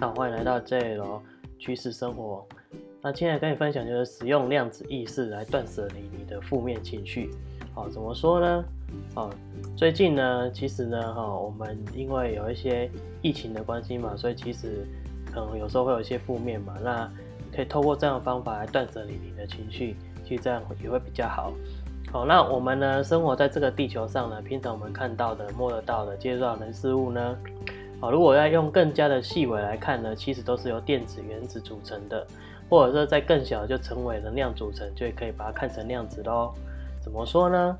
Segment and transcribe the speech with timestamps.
[0.00, 1.20] 好，欢迎来到 JL
[1.58, 2.46] 趋势生活。
[3.02, 7.30] 那今天跟你分享就是使用量子意识来断舍离你的负面情绪。
[7.74, 8.64] 好，怎么说呢？
[9.16, 9.28] 哦，
[9.76, 12.88] 最近呢，其实呢，哈，我们因为有一些
[13.22, 14.86] 疫情的关系嘛，所以其实
[15.34, 16.74] 可能有时候会有一些负面嘛。
[16.80, 17.10] 那
[17.52, 21.52] 可以透过这样的方法来断舍离你的情绪，其实这样也会比较好。
[22.12, 27.36] 好，那我们呢，生活在这个地球上呢，平常我们看到的、摸得到的、接触到人事物呢，
[28.00, 32.24] 好，如果要用更加的细微来看呢，其实都是由电子、原子组成的，
[32.70, 36.54] 或者说在更小就成为能量组成，就可以把它看成量子喽。
[37.00, 37.76] 怎么说呢？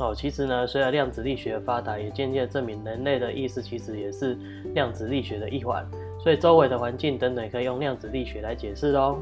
[0.00, 4.34] 哦，其实呢，虽然量子力学发达，也渐渐证明人类的意识其实也是
[4.74, 5.86] 量子力学的一环，
[6.18, 9.18] 所以周围的环境等等也可以用量子力学来解释喽。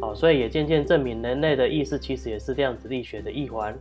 [0.00, 3.76] 哦，所以也渐渐证明人类的意识其实也是量子力学的一环，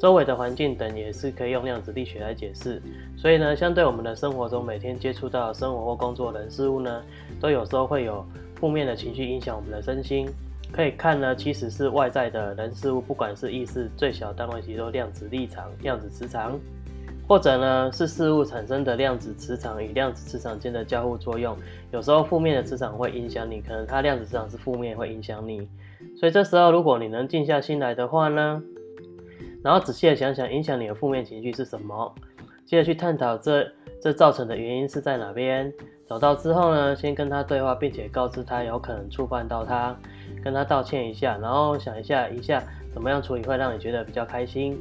[0.00, 2.82] 周围的环境等也是可以用量子力学来解释。
[3.16, 7.02] 所以呢，相对我们的生活中每天接触到生活或工作人事物呢，
[7.40, 10.28] 都有时候会有负面的情绪影响我们的身心。
[10.72, 16.58] 可以看呢，其实是外在的人事物，不管是意识最小单位，其实都量子力场、量子磁场，
[17.32, 21.56] 或者呢是事物产生的量子磁场与量子磁场间的交互作用。
[21.90, 25.66] 有时候负面的磁场会影响你，可能它量子磁场是负面，会影响你。
[26.14, 28.62] 所以这时候如果你能静下心来的话呢，
[29.64, 32.14] 然后仔细的想想影响你的负面情绪是什么，
[32.66, 33.66] 接着去探讨这
[33.98, 35.72] 这造成的原因是在哪边。
[36.06, 39.96] 找到之后呢，先跟他对话，并且告知他有可能触犯到他，
[40.44, 44.78] 跟他道歉一下，然后想一下一下怎么样处理会让你觉得比较开心。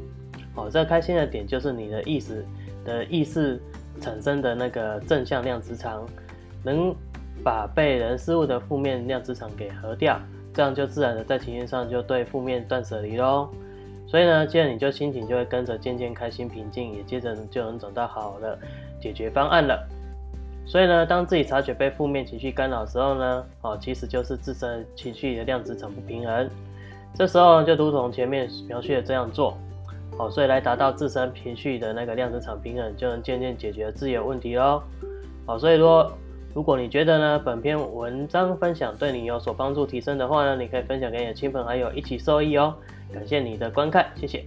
[0.56, 2.46] 哦，这开心的点就是你的意识
[2.84, 3.62] 的意识
[4.00, 6.06] 产生的那个正向量磁场，
[6.64, 6.94] 能
[7.44, 10.20] 把被人事物的负面量磁场给合掉，
[10.54, 13.50] 这样就自然的在情绪上就对负面断舍离喽。
[14.08, 18.60] 所以呢，接着你就心情就会跟着渐渐开心平静，也接着就能找到好的
[19.02, 19.88] 解决方案了。
[20.66, 26.50] 所以呢，当自己察觉被负面情绪干扰的时候呢，哦，其实就是自身情绪的量子场不平衡。
[27.14, 29.58] 这时候就如同前面描述的这样做，
[30.22, 34.84] 哦，所以来达到自身情绪的那个量子场平衡，就能渐渐解决自己的问题哦。
[35.48, 36.12] 哦，所以说，
[36.54, 42.76] 如果你觉得呢本篇文章分享对你有所帮助提升的话呢，你可以分享给你的亲朋好友一起受益哦。
[43.12, 44.46] 感谢你的观看，谢谢。